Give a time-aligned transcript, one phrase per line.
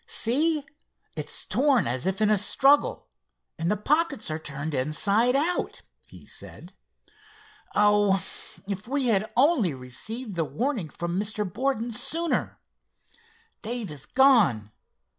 [0.07, 0.65] "See,
[1.15, 3.07] it's torn as if in a struggle,
[3.59, 6.73] and the pockets are turned inside out," he said.
[7.75, 8.15] "Oh,
[8.67, 11.45] if we had only received the warning from Mr.
[11.45, 12.59] Borden sooner!
[13.61, 14.71] Dave is gone.